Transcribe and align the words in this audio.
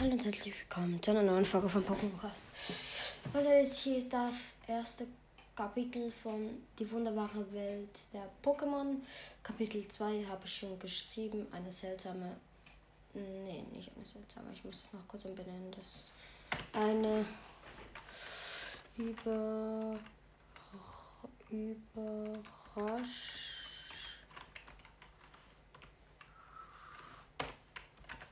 Hallo 0.00 0.12
und 0.12 0.24
herzlich 0.24 0.54
willkommen 0.56 1.02
zu 1.02 1.10
einer 1.10 1.24
neuen 1.24 1.44
Folge 1.44 1.68
von 1.68 1.84
Pokémon 1.84 2.20
Cast. 2.20 3.14
Heute 3.34 3.48
ist 3.54 3.74
hier 3.74 4.08
das 4.08 4.32
erste 4.68 5.08
Kapitel 5.56 6.12
von 6.22 6.62
Die 6.78 6.88
wunderbare 6.88 7.52
Welt 7.52 8.06
der 8.12 8.30
Pokémon. 8.40 8.98
Kapitel 9.42 9.88
2 9.88 10.24
habe 10.26 10.42
ich 10.44 10.54
schon 10.54 10.78
geschrieben. 10.78 11.48
Eine 11.50 11.72
seltsame. 11.72 12.36
Nee, 13.12 13.64
nicht 13.72 13.90
eine 13.96 14.06
seltsame. 14.06 14.52
Ich 14.52 14.62
muss 14.64 14.84
es 14.84 14.92
noch 14.92 15.00
kurz 15.08 15.24
umbenennen. 15.24 15.72
Das 15.72 15.84
ist 15.84 16.12
eine 16.72 17.24
über 18.96 19.98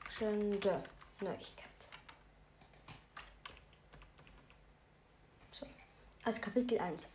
überraschende 0.07 0.81
Neuigkeit. 1.21 1.67
So, 5.53 5.67
also 6.25 6.41
Kapitel 6.41 6.79
1. 6.79 7.09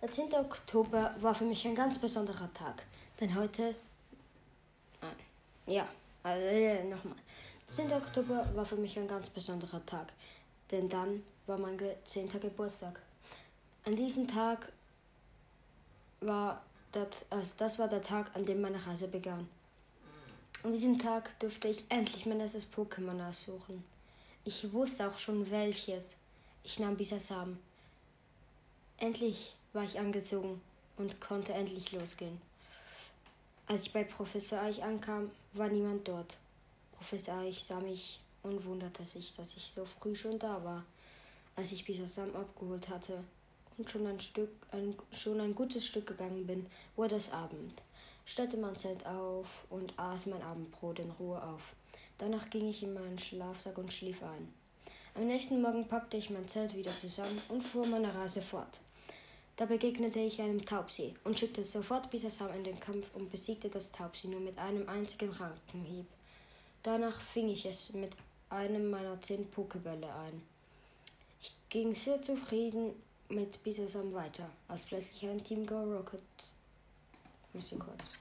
Der 0.00 0.10
10. 0.10 0.32
Oktober 0.34 1.14
war 1.20 1.34
für 1.34 1.44
mich 1.44 1.66
ein 1.66 1.74
ganz 1.74 1.98
besonderer 1.98 2.52
Tag, 2.54 2.84
denn 3.20 3.34
heute. 3.34 3.74
Nein, 5.00 5.16
ja, 5.66 5.88
also 6.22 6.46
äh, 6.46 6.84
nochmal. 6.84 7.16
Der 7.66 7.74
10. 7.74 7.92
Oktober 7.92 8.48
war 8.54 8.64
für 8.64 8.76
mich 8.76 8.96
ein 8.96 9.08
ganz 9.08 9.28
besonderer 9.28 9.84
Tag, 9.84 10.12
denn 10.70 10.88
dann 10.88 11.24
war 11.46 11.58
mein 11.58 11.78
10. 12.04 12.28
Geburtstag. 12.28 13.00
An 13.84 13.96
diesem 13.96 14.28
Tag 14.28 14.70
war 16.20 16.62
das, 16.92 17.08
also 17.30 17.54
das 17.58 17.78
war 17.78 17.88
der 17.88 18.02
Tag, 18.02 18.30
an 18.34 18.44
dem 18.44 18.60
meine 18.60 18.84
Reise 18.86 19.08
begann. 19.08 19.48
An 20.64 20.72
diesem 20.72 20.98
Tag 20.98 21.38
durfte 21.38 21.68
ich 21.68 21.84
endlich 21.88 22.26
mein 22.26 22.40
erstes 22.40 22.66
Pokémon 22.66 23.28
aussuchen. 23.28 23.84
Ich 24.44 24.72
wusste 24.72 25.06
auch 25.06 25.16
schon 25.16 25.48
welches. 25.52 26.16
Ich 26.64 26.80
nahm 26.80 26.96
Bisasam. 26.96 27.58
Endlich 28.96 29.54
war 29.72 29.84
ich 29.84 30.00
angezogen 30.00 30.60
und 30.96 31.20
konnte 31.20 31.52
endlich 31.52 31.92
losgehen. 31.92 32.40
Als 33.68 33.82
ich 33.82 33.92
bei 33.92 34.02
Professor 34.02 34.60
Eich 34.60 34.82
ankam, 34.82 35.30
war 35.52 35.68
niemand 35.68 36.08
dort. 36.08 36.38
Professor 36.96 37.36
Eich 37.36 37.62
sah 37.62 37.78
mich 37.78 38.18
und 38.42 38.64
wunderte 38.64 39.06
sich, 39.06 39.34
dass 39.34 39.56
ich 39.56 39.70
so 39.70 39.84
früh 39.84 40.16
schon 40.16 40.40
da 40.40 40.64
war. 40.64 40.84
Als 41.54 41.70
ich 41.70 41.84
Bisasam 41.84 42.34
abgeholt 42.34 42.88
hatte 42.88 43.22
und 43.76 43.88
schon 43.88 44.08
ein 44.08 44.18
Stück, 44.18 44.50
ein, 44.72 44.96
schon 45.12 45.40
ein 45.40 45.54
gutes 45.54 45.86
Stück 45.86 46.08
gegangen 46.08 46.48
bin, 46.48 46.66
wurde 46.96 47.14
es 47.14 47.30
Abend 47.30 47.80
stellte 48.28 48.58
mein 48.58 48.76
Zelt 48.76 49.06
auf 49.06 49.46
und 49.70 49.98
aß 49.98 50.26
mein 50.26 50.42
Abendbrot 50.42 50.98
in 50.98 51.10
Ruhe 51.12 51.42
auf. 51.42 51.74
Danach 52.18 52.50
ging 52.50 52.68
ich 52.68 52.82
in 52.82 52.92
meinen 52.92 53.18
Schlafsack 53.18 53.78
und 53.78 53.92
schlief 53.92 54.22
ein. 54.22 54.52
Am 55.14 55.26
nächsten 55.26 55.62
Morgen 55.62 55.88
packte 55.88 56.18
ich 56.18 56.28
mein 56.28 56.46
Zelt 56.46 56.76
wieder 56.76 56.94
zusammen 56.96 57.40
und 57.48 57.62
fuhr 57.62 57.86
meine 57.86 58.14
Reise 58.14 58.42
fort. 58.42 58.80
Da 59.56 59.64
begegnete 59.64 60.20
ich 60.20 60.40
einem 60.42 60.64
Taubsi 60.64 61.14
und 61.24 61.38
schickte 61.38 61.64
sofort 61.64 62.10
Bisasam 62.10 62.52
in 62.54 62.64
den 62.64 62.78
Kampf 62.78 63.10
und 63.14 63.30
besiegte 63.30 63.70
das 63.70 63.90
Taubsi 63.90 64.28
nur 64.28 64.40
mit 64.40 64.58
einem 64.58 64.88
einzigen 64.88 65.30
Rankenhieb. 65.30 66.06
Danach 66.82 67.20
fing 67.20 67.48
ich 67.48 67.64
es 67.64 67.94
mit 67.94 68.12
einem 68.50 68.90
meiner 68.90 69.20
zehn 69.22 69.50
Pokebälle 69.50 70.06
ein. 70.06 70.42
Ich 71.40 71.54
ging 71.70 71.94
sehr 71.94 72.20
zufrieden 72.20 72.92
mit 73.30 73.62
Bisasam 73.64 74.12
weiter, 74.12 74.48
als 74.68 74.84
plötzlich 74.84 75.28
ein 75.28 75.42
Team 75.42 75.66
Go 75.66 75.82
Rocket 75.82 76.20
bisschen 77.58 77.78
kurz. 77.78 78.12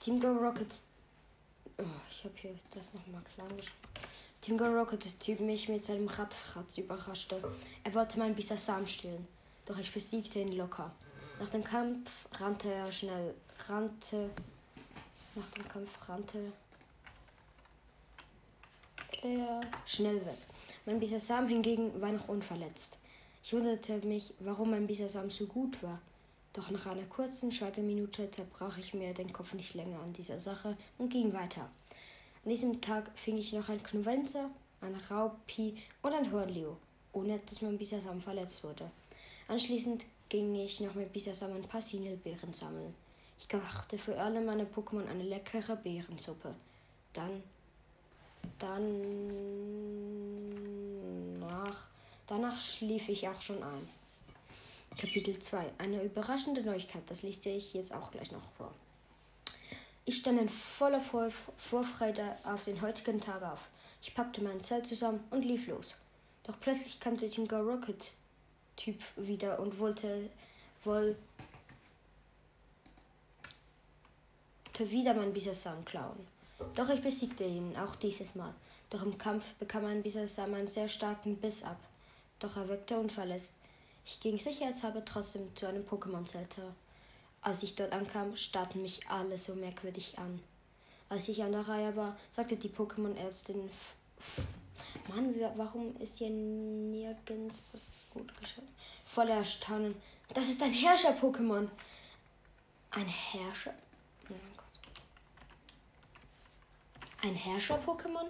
Team 0.00 0.20
Go 0.20 0.32
Rocket. 0.32 0.82
Oh, 1.78 1.84
ich 2.10 2.24
habe 2.24 2.34
hier 2.36 2.54
das 2.74 2.92
nochmal 2.94 3.22
klar 3.34 3.48
geschrieben. 3.48 3.76
Team 4.40 4.58
Go 4.58 4.64
Rocket 4.64 5.20
Typ 5.20 5.40
mich 5.40 5.68
mit 5.68 5.84
seinem 5.84 6.08
Radfratz 6.08 6.78
überraschte. 6.78 7.42
Er 7.84 7.94
wollte 7.94 8.18
mein 8.18 8.34
Bisasam 8.34 8.86
stillen, 8.86 9.26
doch 9.66 9.78
ich 9.78 9.92
besiegte 9.92 10.40
ihn 10.40 10.52
locker. 10.52 10.90
Nach 11.38 11.48
dem 11.48 11.64
Kampf 11.64 12.10
rannte 12.32 12.72
er 12.72 12.90
schnell, 12.92 13.34
rannte. 13.68 14.30
Nach 15.34 15.48
dem 15.50 15.68
Kampf 15.68 16.08
rannte 16.08 16.52
er 19.22 19.60
schnell 19.86 20.24
weg. 20.26 20.38
Mein 20.86 20.98
Bisasam 20.98 21.46
hingegen 21.48 22.00
war 22.00 22.10
noch 22.10 22.28
unverletzt. 22.28 22.96
Ich 23.42 23.52
wunderte 23.52 23.98
mich, 24.06 24.34
warum 24.40 24.70
mein 24.70 24.86
Bisasam 24.86 25.30
so 25.30 25.46
gut 25.46 25.82
war. 25.82 26.00
Doch 26.52 26.70
nach 26.70 26.86
einer 26.86 27.04
kurzen 27.04 27.52
Schweigeminute 27.52 28.30
zerbrach 28.30 28.76
ich 28.78 28.92
mir 28.92 29.14
den 29.14 29.32
Kopf 29.32 29.54
nicht 29.54 29.74
länger 29.74 30.00
an 30.00 30.12
dieser 30.12 30.40
Sache 30.40 30.76
und 30.98 31.08
ging 31.08 31.32
weiter. 31.32 31.70
An 32.44 32.50
diesem 32.50 32.80
Tag 32.80 33.10
fing 33.14 33.38
ich 33.38 33.52
noch 33.52 33.68
ein 33.68 33.82
Knuvenzer, 33.82 34.50
ein 34.80 34.96
Raupi 35.10 35.76
und 36.02 36.12
ein 36.12 36.32
Hornleo, 36.32 36.76
ohne 37.12 37.38
dass 37.38 37.62
mein 37.62 37.78
Bisasam 37.78 38.20
verletzt 38.20 38.64
wurde. 38.64 38.90
Anschließend 39.46 40.04
ging 40.28 40.54
ich 40.56 40.80
noch 40.80 40.94
mit 40.94 41.12
Bisasam 41.12 41.52
ein 41.52 41.62
paar 41.62 41.82
Sinelbeeren 41.82 42.52
sammeln. 42.52 42.94
Ich 43.38 43.48
kochte 43.48 43.96
für 43.98 44.20
alle 44.20 44.40
meine 44.40 44.64
Pokémon 44.64 45.06
eine 45.08 45.22
leckere 45.22 45.76
Beerensuppe. 45.76 46.54
Dann, 47.12 47.42
dann, 48.58 49.00
nach, 51.38 51.88
danach 52.26 52.60
schlief 52.60 53.08
ich 53.08 53.28
auch 53.28 53.40
schon 53.40 53.62
ein. 53.62 53.99
Kapitel 55.00 55.38
2. 55.38 55.72
Eine 55.78 56.02
überraschende 56.02 56.62
Neuigkeit, 56.62 57.02
das 57.06 57.22
lese 57.22 57.48
ich 57.48 57.72
jetzt 57.72 57.94
auch 57.94 58.10
gleich 58.10 58.32
noch 58.32 58.46
vor. 58.58 58.70
Ich 60.04 60.18
stand 60.18 60.38
in 60.38 60.50
voller 60.50 61.00
Vor 61.00 61.30
Vorfreude 61.56 62.36
auf 62.44 62.64
den 62.64 62.82
heutigen 62.82 63.18
Tag 63.18 63.42
auf. 63.42 63.70
Ich 64.02 64.14
packte 64.14 64.42
mein 64.42 64.62
Zelt 64.62 64.86
zusammen 64.86 65.24
und 65.30 65.42
lief 65.46 65.68
los. 65.68 65.98
Doch 66.42 66.60
plötzlich 66.60 67.00
kam 67.00 67.16
der 67.16 67.30
Team 67.30 67.48
Go 67.48 67.56
Rocket 67.56 68.12
Typ 68.76 69.00
wieder 69.16 69.58
und 69.58 69.78
wollte, 69.78 70.28
wollte 70.84 71.16
wieder 74.80 75.14
mein 75.14 75.32
Bisasam 75.32 75.82
klauen. 75.86 76.26
Doch 76.74 76.90
ich 76.90 77.00
besiegte 77.00 77.44
ihn 77.44 77.74
auch 77.78 77.96
dieses 77.96 78.34
Mal. 78.34 78.52
Doch 78.90 79.02
im 79.02 79.16
Kampf 79.16 79.54
bekam 79.54 79.84
mein 79.84 80.02
Bisasam 80.02 80.52
einen 80.52 80.66
sehr 80.66 80.88
starken 80.88 81.36
Biss 81.36 81.62
ab. 81.62 81.78
Doch 82.38 82.58
er 82.58 82.68
wirkte 82.68 82.98
unverletzt. 82.98 83.54
Ich 84.12 84.18
ging 84.18 84.40
sicherheitshalber 84.40 85.04
trotzdem 85.04 85.54
zu 85.54 85.68
einem 85.68 85.84
Pokémon-Center. 85.84 86.74
Als 87.42 87.62
ich 87.62 87.76
dort 87.76 87.92
ankam, 87.92 88.36
starrten 88.36 88.82
mich 88.82 89.08
alle 89.08 89.38
so 89.38 89.54
merkwürdig 89.54 90.18
an. 90.18 90.42
Als 91.08 91.28
ich 91.28 91.44
an 91.44 91.52
der 91.52 91.68
Reihe 91.68 91.94
war, 91.94 92.16
sagte 92.32 92.56
die 92.56 92.68
Pokémon-Ärztin, 92.68 93.70
Mann, 95.08 95.32
warum 95.54 95.96
ist 95.98 96.18
hier 96.18 96.28
nirgends 96.28 97.70
das 97.70 98.04
gut 98.10 98.36
geschrieben? 98.36 98.66
Voller 99.04 99.36
Erstaunen. 99.36 99.94
Das 100.34 100.48
ist 100.48 100.60
ein 100.60 100.72
Herrscher-Pokémon. 100.72 101.68
Ein 102.90 103.06
Herrscher? 103.06 103.74
Oh 104.24 104.32
mein 104.32 104.56
Gott. 104.56 104.66
Ein 107.22 107.34
Herrscher-Pokémon? 107.36 108.26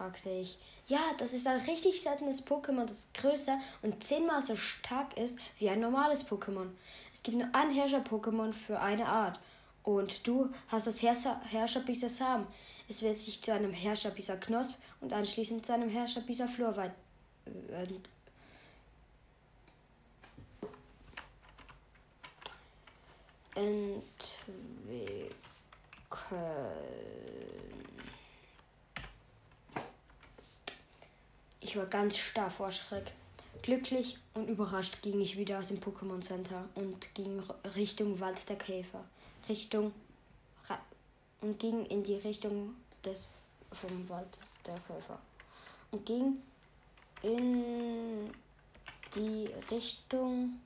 Fragte 0.00 0.30
ich. 0.30 0.56
Ja, 0.86 1.00
das 1.18 1.34
ist 1.34 1.46
ein 1.46 1.60
richtig 1.60 2.00
seltenes 2.00 2.46
Pokémon, 2.46 2.86
das 2.86 3.08
größer 3.12 3.60
und 3.82 4.02
zehnmal 4.02 4.42
so 4.42 4.56
stark 4.56 5.14
ist 5.18 5.38
wie 5.58 5.68
ein 5.68 5.80
normales 5.80 6.26
Pokémon. 6.26 6.70
Es 7.12 7.22
gibt 7.22 7.36
nur 7.36 7.48
ein 7.52 7.70
Herrscher-Pokémon 7.70 8.54
für 8.54 8.80
eine 8.80 9.06
Art. 9.06 9.38
Und 9.82 10.26
du 10.26 10.50
hast 10.68 10.86
das 10.86 11.02
Herrscher 11.02 11.80
Bisasam. 11.80 12.46
Es 12.88 13.02
wird 13.02 13.16
sich 13.16 13.42
zu 13.42 13.52
einem 13.52 13.74
Herrscher 13.74 14.10
Knosp 14.10 14.76
und 15.02 15.12
anschließend 15.12 15.66
zu 15.66 15.74
einem 15.74 15.90
Herrscher 15.90 16.22
Flor 16.48 16.74
weit. 16.76 16.92
Äh, 17.44 17.50
entwickeln. 23.54 24.00
Ich 31.70 31.76
war 31.76 31.86
ganz 31.86 32.16
starr 32.16 32.50
vor 32.50 32.72
Schreck. 32.72 33.12
Glücklich 33.62 34.18
und 34.34 34.48
überrascht 34.48 35.02
ging 35.02 35.20
ich 35.20 35.38
wieder 35.38 35.60
aus 35.60 35.68
dem 35.68 35.78
Pokémon 35.78 36.20
Center 36.20 36.68
und 36.74 37.14
ging 37.14 37.40
Richtung 37.76 38.18
Wald 38.18 38.48
der 38.48 38.56
Käfer. 38.56 39.04
Richtung 39.48 39.94
und 41.40 41.60
ging 41.60 41.86
in 41.86 42.02
die 42.02 42.16
Richtung 42.16 42.74
des 43.04 43.28
vom 43.70 44.08
Wald 44.08 44.36
der 44.66 44.80
Käfer. 44.80 45.20
Und 45.92 46.04
ging 46.04 46.42
in 47.22 48.34
die 49.14 49.48
Richtung 49.70 50.58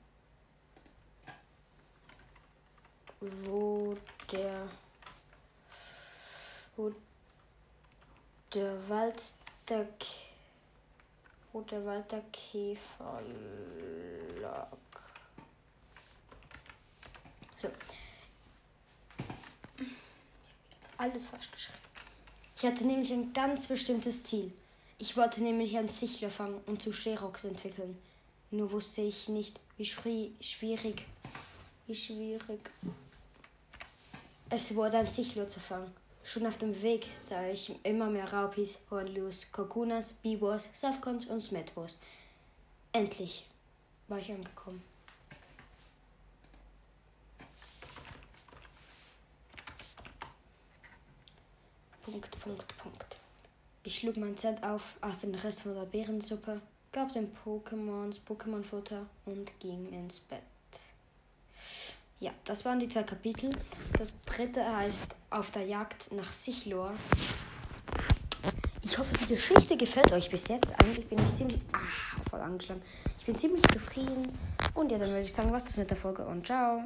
wo 3.19 3.95
der 4.31 4.67
wo 6.75 6.91
der 8.51 8.89
Wald 8.89 9.21
der 9.69 9.85
Käfer 9.99 10.24
wo 11.55 11.61
der 11.61 11.85
Walter 11.85 12.21
Käfer 12.33 13.21
lag. 14.41 14.67
So. 17.57 17.69
Alles 20.97 21.27
falsch 21.27 21.49
geschrieben. 21.49 21.79
Ich 22.57 22.65
hatte 22.65 22.85
nämlich 22.85 23.09
ein 23.13 23.31
ganz 23.31 23.67
bestimmtes 23.67 24.23
Ziel. 24.23 24.51
Ich 24.97 25.15
wollte 25.15 25.41
nämlich 25.41 25.77
einen 25.77 25.87
Sichler 25.87 26.29
fangen 26.29 26.59
und 26.65 26.81
zu 26.81 26.91
Sherox 26.91 27.45
entwickeln. 27.45 27.97
Nur 28.51 28.73
wusste 28.73 28.99
ich 28.99 29.29
nicht, 29.29 29.57
wie 29.77 29.85
schwierig, 29.85 31.05
wie 31.87 31.95
schwierig 31.95 32.59
es 34.49 34.75
wurde, 34.75 34.97
ein 34.97 35.09
Sichler 35.09 35.47
zu 35.47 35.61
fangen. 35.61 35.93
Schon 36.25 36.47
auf 36.47 36.57
dem 36.57 36.81
Weg 36.81 37.07
sah 37.19 37.47
ich 37.47 37.71
immer 37.83 38.09
mehr 38.09 38.33
Raupis, 38.33 38.79
Hornlus, 38.89 39.45
Kokunas, 39.51 40.11
Bibors, 40.11 40.67
Safkons 40.73 41.27
und 41.27 41.39
Smetbos. 41.39 41.99
Endlich 42.91 43.45
war 44.07 44.17
ich 44.17 44.31
angekommen. 44.31 44.81
Punkt, 52.01 52.39
Punkt, 52.39 52.77
Punkt. 52.79 53.17
Ich 53.83 53.99
schlug 53.99 54.17
mein 54.17 54.35
Zelt 54.35 54.63
auf, 54.63 54.95
aß 55.01 55.21
den 55.21 55.35
Rest 55.35 55.61
von 55.61 55.75
der 55.75 55.85
Beerensuppe, 55.85 56.59
gab 56.91 57.11
den 57.11 57.31
Pokémons 57.45 58.19
Pokémon-Futter 58.27 59.05
und 59.25 59.59
ging 59.59 59.93
ins 59.93 60.21
Bett. 60.21 60.54
Ja, 62.19 62.31
das 62.45 62.63
waren 62.65 62.79
die 62.79 62.87
zwei 62.87 63.03
Kapitel. 63.03 63.49
Das 63.97 64.09
dritte 64.25 64.65
heißt 64.65 65.07
Auf 65.29 65.51
der 65.51 65.65
Jagd 65.65 66.11
nach 66.13 66.31
Sichlor. 66.31 66.93
Ich 68.81 68.97
hoffe, 68.97 69.13
die 69.17 69.33
Geschichte 69.33 69.75
gefällt 69.75 70.11
euch 70.13 70.29
bis 70.29 70.47
jetzt. 70.47 70.73
Eigentlich 70.79 71.07
bin 71.07 71.17
ich 71.19 71.35
ziemlich. 71.35 71.59
Ah, 71.73 72.21
voll 72.29 72.39
angeschlagen. 72.39 72.81
Ich 73.17 73.25
bin 73.25 73.37
ziemlich 73.37 73.63
zufrieden. 73.67 74.37
Und 74.73 74.91
ja, 74.91 74.97
dann 74.97 75.09
würde 75.09 75.23
ich 75.23 75.33
sagen, 75.33 75.51
was 75.51 75.67
ist 75.67 75.77
mit 75.77 75.89
der 75.89 75.97
Folge 75.97 76.23
und 76.25 76.45
ciao. 76.45 76.83